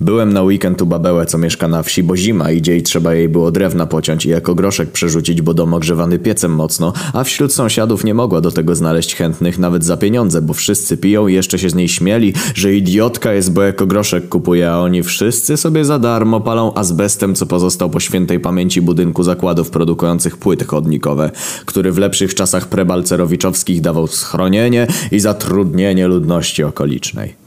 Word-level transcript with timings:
Byłem 0.00 0.32
na 0.32 0.42
weekend 0.42 0.82
u 0.82 0.86
babełę, 0.86 1.26
co 1.26 1.38
mieszka 1.38 1.68
na 1.68 1.82
wsi, 1.82 2.02
bo 2.02 2.16
zima 2.16 2.50
idzie 2.50 2.76
i 2.76 2.82
trzeba 2.82 3.14
jej 3.14 3.28
było 3.28 3.50
drewna 3.50 3.86
pociąć 3.86 4.26
i 4.26 4.28
jako 4.28 4.54
groszek 4.54 4.90
przerzucić, 4.90 5.42
bo 5.42 5.54
dom 5.54 5.74
ogrzewany 5.74 6.18
piecem 6.18 6.54
mocno, 6.54 6.92
a 7.12 7.24
wśród 7.24 7.52
sąsiadów 7.52 8.04
nie 8.04 8.14
mogła 8.14 8.40
do 8.40 8.50
tego 8.50 8.74
znaleźć 8.74 9.14
chętnych 9.14 9.58
nawet 9.58 9.84
za 9.84 9.96
pieniądze, 9.96 10.42
bo 10.42 10.54
wszyscy 10.54 10.96
piją 10.96 11.28
i 11.28 11.34
jeszcze 11.34 11.58
się 11.58 11.70
z 11.70 11.74
niej 11.74 11.88
śmieli, 11.88 12.34
że 12.54 12.74
idiotka 12.74 13.32
jest, 13.32 13.52
bo 13.52 13.62
jako 13.62 13.86
groszek 13.86 14.28
kupuje, 14.28 14.70
a 14.70 14.78
oni 14.78 15.02
wszyscy 15.02 15.56
sobie 15.56 15.84
za 15.84 15.98
darmo 15.98 16.40
palą 16.40 16.74
azbestem, 16.74 17.34
co 17.34 17.46
pozostał 17.46 17.90
po 17.90 18.00
świętej 18.00 18.40
pamięci 18.40 18.82
budynku 18.82 19.22
zakładów 19.22 19.70
produkujących 19.70 20.36
płyty 20.36 20.64
chodnikowe, 20.64 21.30
który 21.64 21.92
w 21.92 21.98
lepszych 21.98 22.34
czasach 22.34 22.68
prebalcerowiczowskich 22.68 23.80
dawał 23.80 24.06
schronienie 24.06 24.86
i 25.12 25.20
zatrudnienie 25.20 26.06
ludności 26.06 26.64
okolicznej. 26.64 27.39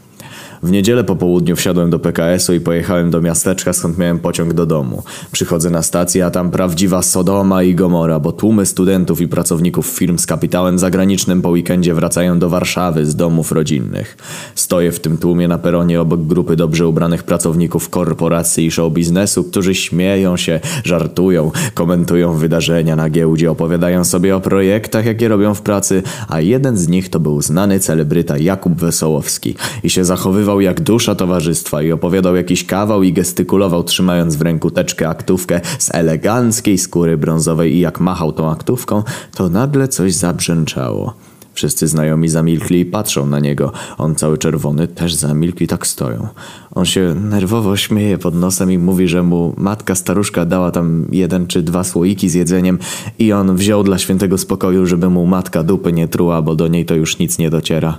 W 0.63 0.71
niedzielę 0.71 1.03
po 1.03 1.15
południu 1.15 1.55
wsiadłem 1.55 1.89
do 1.89 1.99
PKS-u 1.99 2.53
i 2.53 2.59
pojechałem 2.59 3.11
do 3.11 3.21
miasteczka, 3.21 3.73
skąd 3.73 3.97
miałem 3.97 4.19
pociąg 4.19 4.53
do 4.53 4.65
domu. 4.65 5.03
Przychodzę 5.31 5.69
na 5.69 5.81
stację, 5.81 6.25
a 6.25 6.31
tam 6.31 6.51
prawdziwa 6.51 7.01
Sodoma 7.01 7.63
i 7.63 7.75
Gomora, 7.75 8.19
bo 8.19 8.31
tłumy 8.31 8.65
studentów 8.65 9.21
i 9.21 9.27
pracowników 9.27 9.87
firm 9.87 10.17
z 10.17 10.25
kapitałem 10.25 10.79
zagranicznym 10.79 11.41
po 11.41 11.49
weekendzie 11.49 11.93
wracają 11.93 12.39
do 12.39 12.49
Warszawy 12.49 13.05
z 13.05 13.15
domów 13.15 13.51
rodzinnych. 13.51 14.17
Stoję 14.55 14.91
w 14.91 14.99
tym 14.99 15.17
tłumie 15.17 15.47
na 15.47 15.57
peronie 15.57 16.01
obok 16.01 16.21
grupy 16.21 16.55
dobrze 16.55 16.87
ubranych 16.87 17.23
pracowników 17.23 17.89
korporacji 17.89 18.65
i 18.65 18.71
show 18.71 18.93
biznesu, 18.93 19.43
którzy 19.43 19.75
śmieją 19.75 20.37
się, 20.37 20.59
żartują, 20.83 21.51
komentują 21.73 22.33
wydarzenia 22.33 22.95
na 22.95 23.09
giełdzie, 23.09 23.51
opowiadają 23.51 24.03
sobie 24.05 24.35
o 24.35 24.41
projektach, 24.41 25.05
jakie 25.05 25.27
robią 25.27 25.53
w 25.53 25.61
pracy, 25.61 26.03
a 26.27 26.41
jeden 26.41 26.77
z 26.77 26.87
nich 26.87 27.09
to 27.09 27.19
był 27.19 27.41
znany 27.41 27.79
celebryta 27.79 28.37
Jakub 28.37 28.73
Wesołowski 28.73 29.55
i 29.83 29.89
się 29.89 30.05
zachowywał 30.05 30.52
jak 30.61 30.81
dusza 30.81 31.15
towarzystwa 31.15 31.81
i 31.81 31.91
opowiadał 31.91 32.35
jakiś 32.35 32.65
kawał 32.65 33.03
i 33.03 33.13
gestykulował 33.13 33.83
trzymając 33.83 34.35
w 34.35 34.41
ręku 34.41 34.71
teczkę 34.71 35.09
aktówkę 35.09 35.61
z 35.79 35.95
eleganckiej 35.95 36.77
skóry 36.77 37.17
brązowej 37.17 37.73
i 37.75 37.79
jak 37.79 37.99
machał 37.99 38.31
tą 38.31 38.51
aktówką, 38.51 39.03
to 39.35 39.49
nagle 39.49 39.87
coś 39.87 40.13
zabrzęczało. 40.13 41.13
Wszyscy 41.53 41.87
znajomi 41.87 42.29
zamilkli 42.29 42.79
i 42.79 42.85
patrzą 42.85 43.25
na 43.25 43.39
niego. 43.39 43.71
On 43.97 44.15
cały 44.15 44.37
czerwony 44.37 44.87
też 44.87 45.13
zamilkł 45.13 45.63
i 45.63 45.67
tak 45.67 45.87
stoją. 45.87 46.27
On 46.75 46.85
się 46.85 47.15
nerwowo 47.29 47.77
śmieje 47.77 48.17
pod 48.17 48.35
nosem 48.35 48.71
i 48.71 48.77
mówi, 48.77 49.07
że 49.07 49.23
mu 49.23 49.53
matka 49.57 49.95
staruszka 49.95 50.45
dała 50.45 50.71
tam 50.71 51.07
jeden 51.11 51.47
czy 51.47 51.61
dwa 51.61 51.83
słoiki 51.83 52.29
z 52.29 52.33
jedzeniem 52.33 52.79
i 53.19 53.33
on 53.33 53.55
wziął 53.55 53.83
dla 53.83 53.97
świętego 53.97 54.37
spokoju, 54.37 54.85
żeby 54.85 55.09
mu 55.09 55.25
matka 55.25 55.63
dupy 55.63 55.93
nie 55.93 56.07
truła, 56.07 56.41
bo 56.41 56.55
do 56.55 56.67
niej 56.67 56.85
to 56.85 56.95
już 56.95 57.19
nic 57.19 57.37
nie 57.37 57.49
dociera. 57.49 57.97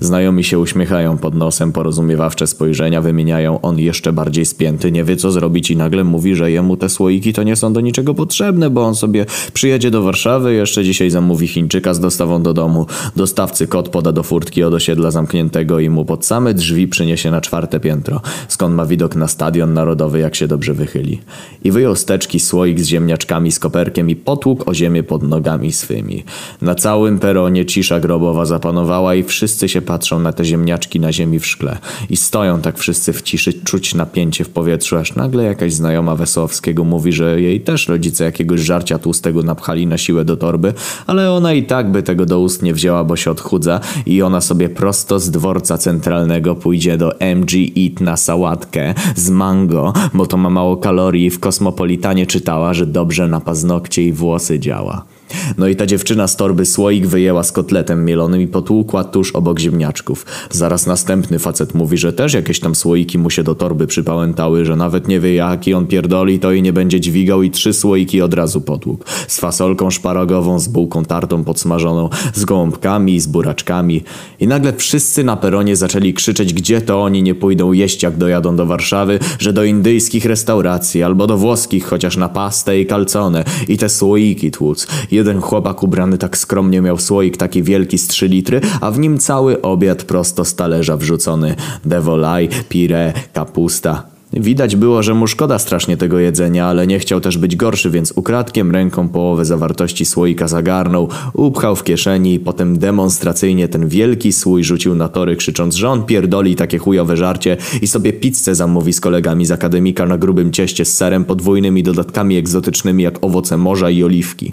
Znajomi 0.00 0.44
się 0.44 0.58
uśmiechają 0.58 1.18
pod 1.18 1.34
nosem, 1.34 1.72
porozumiewawcze 1.72 2.46
spojrzenia 2.46 3.00
wymieniają, 3.00 3.60
on 3.60 3.78
jeszcze 3.78 4.12
bardziej 4.12 4.46
spięty, 4.46 4.92
nie 4.92 5.04
wie 5.04 5.16
co 5.16 5.30
zrobić 5.30 5.70
i 5.70 5.76
nagle 5.76 6.04
mówi, 6.04 6.34
że 6.34 6.50
jemu 6.50 6.76
te 6.76 6.88
słoiki 6.88 7.32
to 7.32 7.42
nie 7.42 7.56
są 7.56 7.72
do 7.72 7.80
niczego 7.80 8.14
potrzebne, 8.14 8.70
bo 8.70 8.84
on 8.84 8.94
sobie 8.94 9.26
przyjedzie 9.52 9.90
do 9.90 10.02
Warszawy, 10.02 10.54
jeszcze 10.54 10.84
dzisiaj 10.84 11.10
zamówi 11.10 11.48
Chińczyka 11.48 11.94
z 11.94 12.00
dostawą 12.00 12.42
do 12.42 12.54
domu, 12.54 12.86
dostawcy 13.16 13.66
kot 13.66 13.88
poda 13.88 14.12
do 14.12 14.22
furtki 14.22 14.62
od 14.62 14.74
osiedla 14.74 15.10
zamkniętego 15.10 15.80
i 15.80 15.90
mu 15.90 16.04
pod 16.04 16.26
same 16.26 16.54
drzwi 16.54 16.88
przyniesie 16.88 17.30
na 17.30 17.40
czwarte 17.40 17.80
piętro, 17.80 18.20
skąd 18.48 18.74
ma 18.74 18.86
widok 18.86 19.16
na 19.16 19.28
stadion 19.28 19.74
narodowy, 19.74 20.18
jak 20.18 20.34
się 20.34 20.48
dobrze 20.48 20.74
wychyli. 20.74 21.20
I 21.64 21.70
wyjął 21.70 21.96
steczki 21.96 22.40
słoik 22.40 22.80
z 22.80 22.86
ziemniaczkami, 22.86 23.52
z 23.52 23.58
koperkiem 23.58 24.10
i 24.10 24.16
potłuk 24.16 24.68
o 24.68 24.74
ziemię 24.74 25.02
pod 25.02 25.22
nogami 25.22 25.72
swymi. 25.72 26.24
Na 26.62 26.74
całym 26.74 27.18
peronie 27.18 27.64
cisza 27.66 28.00
grobowa 28.00 28.44
zapanowała 28.44 29.14
i 29.14 29.22
wszyscy 29.22 29.68
się 29.68 29.82
patrzą 29.84 30.20
na 30.20 30.32
te 30.32 30.44
ziemniaczki 30.44 31.00
na 31.00 31.12
ziemi 31.12 31.38
w 31.38 31.46
szkle. 31.46 31.78
I 32.10 32.16
stoją 32.16 32.60
tak 32.60 32.78
wszyscy 32.78 33.12
w 33.12 33.22
ciszy, 33.22 33.52
czuć 33.52 33.94
napięcie 33.94 34.44
w 34.44 34.48
powietrzu, 34.48 34.96
aż 34.96 35.14
nagle 35.14 35.44
jakaś 35.44 35.72
znajoma 35.74 36.16
Wesołowskiego 36.16 36.84
mówi, 36.84 37.12
że 37.12 37.40
jej 37.40 37.60
też 37.60 37.88
rodzice 37.88 38.24
jakiegoś 38.24 38.60
żarcia 38.60 38.98
tłustego 38.98 39.42
napchali 39.42 39.86
na 39.86 39.98
siłę 39.98 40.24
do 40.24 40.36
torby, 40.36 40.74
ale 41.06 41.32
ona 41.32 41.52
i 41.52 41.62
tak 41.62 41.92
by 41.92 42.02
tego 42.02 42.26
do 42.26 42.40
ust 42.40 42.62
nie 42.62 42.74
wzięła, 42.74 43.04
bo 43.04 43.16
się 43.16 43.30
odchudza 43.30 43.80
i 44.06 44.22
ona 44.22 44.40
sobie 44.40 44.68
prosto 44.68 45.20
z 45.20 45.30
dworca 45.30 45.78
centralnego 45.78 46.54
pójdzie 46.54 46.96
do 46.96 47.20
MG 47.20 47.52
Eat 47.76 48.00
na 48.00 48.16
sałatkę 48.16 48.94
z 49.16 49.30
mango, 49.30 49.92
bo 50.14 50.26
to 50.26 50.36
ma 50.36 50.50
mało 50.50 50.76
kalorii 50.76 51.30
w 51.30 51.40
Kosmopolitanie 51.40 52.26
czytała, 52.26 52.74
że 52.74 52.86
dobrze 52.86 53.28
na 53.28 53.40
paznokcie 53.40 54.02
i 54.02 54.12
włosy 54.12 54.60
działa. 54.60 55.13
No 55.58 55.68
i 55.68 55.76
ta 55.76 55.86
dziewczyna 55.86 56.28
z 56.28 56.36
torby 56.36 56.66
słoik 56.66 57.06
wyjęła 57.06 57.42
z 57.42 57.52
kotletem 57.52 58.04
mielonym 58.04 58.40
i 58.40 58.46
potłukła 58.46 59.04
tuż 59.04 59.32
obok 59.32 59.58
ziemniaczków. 59.58 60.26
Zaraz 60.50 60.86
następny 60.86 61.38
facet 61.38 61.74
mówi, 61.74 61.98
że 61.98 62.12
też 62.12 62.34
jakieś 62.34 62.60
tam 62.60 62.74
słoiki 62.74 63.18
mu 63.18 63.30
się 63.30 63.42
do 63.42 63.54
torby 63.54 63.86
przypałętały, 63.86 64.64
że 64.64 64.76
nawet 64.76 65.08
nie 65.08 65.20
wie 65.20 65.34
jaki 65.34 65.74
on 65.74 65.86
pierdoli, 65.86 66.38
to 66.38 66.52
i 66.52 66.62
nie 66.62 66.72
będzie 66.72 67.00
dźwigał 67.00 67.42
i 67.42 67.50
trzy 67.50 67.72
słoiki 67.72 68.22
od 68.22 68.34
razu 68.34 68.60
potłuk. 68.60 69.04
Z 69.28 69.40
fasolką 69.40 69.90
szparagową, 69.90 70.58
z 70.58 70.68
bułką 70.68 71.04
tartą 71.04 71.44
podsmażoną, 71.44 72.08
z 72.34 72.44
gołąbkami, 72.44 73.20
z 73.20 73.26
buraczkami. 73.26 74.02
I 74.40 74.46
nagle 74.46 74.72
wszyscy 74.72 75.24
na 75.24 75.36
peronie 75.36 75.76
zaczęli 75.76 76.14
krzyczeć, 76.14 76.54
gdzie 76.54 76.80
to 76.80 77.02
oni 77.02 77.22
nie 77.22 77.34
pójdą 77.34 77.72
jeść 77.72 78.02
jak 78.02 78.16
dojadą 78.16 78.56
do 78.56 78.66
Warszawy, 78.66 79.18
że 79.38 79.52
do 79.52 79.64
indyjskich 79.64 80.24
restauracji 80.24 81.02
albo 81.02 81.26
do 81.26 81.38
włoskich 81.38 81.86
chociaż 81.86 82.16
na 82.16 82.28
pastę 82.28 82.80
i 82.80 82.86
kalcone 82.86 83.44
i 83.68 83.78
te 83.78 83.88
słoiki 83.88 84.50
tłuc. 84.50 84.86
Jeden 85.14 85.40
chłopak 85.40 85.82
ubrany 85.82 86.18
tak 86.18 86.36
skromnie 86.38 86.80
miał 86.80 86.98
słoik 86.98 87.36
taki 87.36 87.62
wielki 87.62 87.98
z 87.98 88.06
3 88.06 88.28
litry, 88.28 88.60
a 88.80 88.90
w 88.90 88.98
nim 88.98 89.18
cały 89.18 89.62
obiad 89.62 90.04
prosto 90.04 90.44
z 90.44 90.54
talerza 90.54 90.96
wrzucony. 90.96 91.54
Devolaj, 91.84 92.48
pire, 92.68 93.12
kapusta. 93.32 94.13
Widać 94.36 94.76
było, 94.76 95.02
że 95.02 95.14
mu 95.14 95.26
szkoda 95.26 95.58
strasznie 95.58 95.96
tego 95.96 96.18
jedzenia, 96.18 96.66
ale 96.66 96.86
nie 96.86 96.98
chciał 96.98 97.20
też 97.20 97.38
być 97.38 97.56
gorszy, 97.56 97.90
więc 97.90 98.12
ukradkiem 98.16 98.70
ręką 98.70 99.08
połowę 99.08 99.44
zawartości 99.44 100.04
słoika 100.04 100.48
zagarnął, 100.48 101.08
upchał 101.32 101.76
w 101.76 101.84
kieszeni 101.84 102.34
i 102.34 102.40
potem 102.40 102.78
demonstracyjnie 102.78 103.68
ten 103.68 103.88
wielki 103.88 104.32
słój 104.32 104.64
rzucił 104.64 104.94
na 104.94 105.08
tory, 105.08 105.36
krzycząc, 105.36 105.74
że 105.74 105.88
on 105.88 106.04
pierdoli 106.04 106.56
takie 106.56 106.78
chujowe 106.78 107.16
żarcie 107.16 107.56
i 107.82 107.86
sobie 107.86 108.12
pizzę 108.12 108.54
zamówi 108.54 108.92
z 108.92 109.00
kolegami 109.00 109.46
z 109.46 109.50
akademika 109.50 110.06
na 110.06 110.18
grubym 110.18 110.52
cieście 110.52 110.84
z 110.84 110.94
serem 110.94 111.24
podwójnymi 111.24 111.82
dodatkami 111.82 112.36
egzotycznymi 112.36 113.02
jak 113.02 113.24
owoce 113.24 113.56
morza 113.56 113.90
i 113.90 114.04
oliwki. 114.04 114.52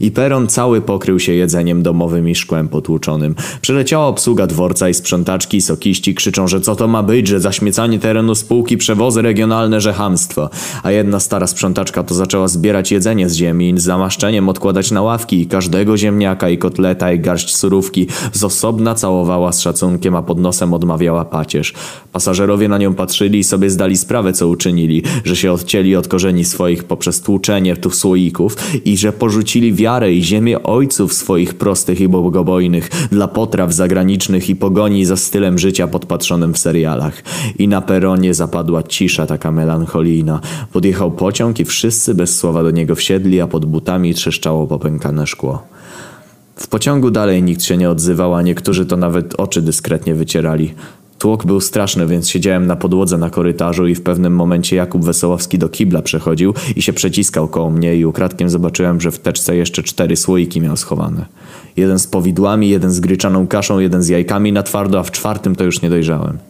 I 0.00 0.10
peron 0.10 0.46
cały 0.48 0.80
pokrył 0.80 1.18
się 1.18 1.32
jedzeniem 1.32 1.82
domowym 1.82 2.28
i 2.28 2.34
szkłem 2.34 2.68
potłuczonym. 2.68 3.34
Przeleciała 3.60 4.06
obsługa 4.06 4.46
dworca 4.46 4.88
i 4.88 4.94
sprzątaczki 4.94 5.56
i 5.56 5.60
sokiści 5.60 6.14
krzyczą, 6.14 6.48
że 6.48 6.60
co 6.60 6.76
to 6.76 6.88
ma 6.88 7.02
być, 7.02 7.28
że 7.28 7.40
zaśmiecanie 7.40 7.98
terenu 7.98 8.34
spółki 8.34 8.76
przewozy 8.76 9.19
regionalne 9.22 9.80
żechamstwo, 9.80 10.50
a 10.82 10.90
jedna 10.90 11.20
stara 11.20 11.46
sprzątaczka 11.46 12.02
to 12.02 12.14
zaczęła 12.14 12.48
zbierać 12.48 12.92
jedzenie 12.92 13.28
z 13.28 13.34
ziemi 13.34 13.74
z 13.76 13.82
zamaszczeniem 13.82 14.48
odkładać 14.48 14.90
na 14.90 15.02
ławki 15.02 15.40
i 15.40 15.46
każdego 15.46 15.96
ziemniaka 15.96 16.48
i 16.48 16.58
kotleta 16.58 17.12
i 17.12 17.20
garść 17.20 17.56
surówki 17.56 18.06
z 18.32 18.44
osobna 18.44 18.94
całowała 18.94 19.52
z 19.52 19.60
szacunkiem, 19.60 20.16
a 20.16 20.22
pod 20.22 20.38
nosem 20.38 20.74
odmawiała 20.74 21.24
pacierz. 21.24 21.74
Pasażerowie 22.12 22.68
na 22.68 22.78
nią 22.78 22.94
patrzyli 22.94 23.38
i 23.38 23.44
sobie 23.44 23.70
zdali 23.70 23.96
sprawę, 23.96 24.32
co 24.32 24.48
uczynili, 24.48 25.02
że 25.24 25.36
się 25.36 25.52
odcięli 25.52 25.96
od 25.96 26.08
korzeni 26.08 26.44
swoich 26.44 26.84
poprzez 26.84 27.20
tłuczenie 27.20 27.76
tych 27.76 27.94
słoików 27.94 28.56
i 28.84 28.96
że 28.96 29.12
porzucili 29.12 29.74
wiarę 29.74 30.12
i 30.12 30.22
ziemię 30.22 30.62
ojców 30.62 31.12
swoich 31.12 31.54
prostych 31.54 32.00
i 32.00 32.08
bogobojnych 32.08 32.90
dla 33.12 33.28
potraw 33.28 33.72
zagranicznych 33.72 34.50
i 34.50 34.56
pogoni 34.56 35.04
za 35.04 35.16
stylem 35.16 35.58
życia 35.58 35.88
podpatrzonym 35.88 36.54
w 36.54 36.58
serialach. 36.58 37.22
I 37.58 37.68
na 37.68 37.80
peronie 37.80 38.34
zapadła 38.34 38.82
cisza 38.82 39.09
cisza 39.10 39.26
taka 39.26 39.52
melancholijna. 39.52 40.40
Podjechał 40.72 41.10
pociąg 41.10 41.60
i 41.60 41.64
wszyscy 41.64 42.14
bez 42.14 42.38
słowa 42.38 42.62
do 42.62 42.70
niego 42.70 42.94
wsiedli, 42.94 43.40
a 43.40 43.46
pod 43.46 43.64
butami 43.66 44.14
trzeszczało 44.14 44.66
popękane 44.66 45.26
szkło. 45.26 45.62
W 46.56 46.68
pociągu 46.68 47.10
dalej 47.10 47.42
nikt 47.42 47.62
się 47.62 47.76
nie 47.76 47.90
odzywał, 47.90 48.34
a 48.34 48.42
niektórzy 48.42 48.86
to 48.86 48.96
nawet 48.96 49.34
oczy 49.34 49.62
dyskretnie 49.62 50.14
wycierali. 50.14 50.74
Tłok 51.18 51.46
był 51.46 51.60
straszny, 51.60 52.06
więc 52.06 52.28
siedziałem 52.28 52.66
na 52.66 52.76
podłodze 52.76 53.18
na 53.18 53.30
korytarzu 53.30 53.86
i 53.86 53.94
w 53.94 54.02
pewnym 54.02 54.34
momencie 54.34 54.76
Jakub 54.76 55.04
Wesołowski 55.04 55.58
do 55.58 55.68
kibla 55.68 56.02
przechodził 56.02 56.54
i 56.76 56.82
się 56.82 56.92
przeciskał 56.92 57.48
koło 57.48 57.70
mnie 57.70 57.96
i 57.96 58.04
ukradkiem 58.04 58.50
zobaczyłem, 58.50 59.00
że 59.00 59.10
w 59.10 59.18
teczce 59.18 59.56
jeszcze 59.56 59.82
cztery 59.82 60.16
słoiki 60.16 60.60
miał 60.60 60.76
schowane. 60.76 61.26
Jeden 61.76 61.98
z 61.98 62.06
powidłami, 62.06 62.68
jeden 62.68 62.90
z 62.90 63.00
gryczaną 63.00 63.46
kaszą, 63.46 63.78
jeden 63.78 64.02
z 64.02 64.08
jajkami 64.08 64.52
na 64.52 64.62
twardo, 64.62 64.98
a 64.98 65.02
w 65.02 65.10
czwartym 65.10 65.56
to 65.56 65.64
już 65.64 65.82
nie 65.82 65.90
dojrzałem. 65.90 66.49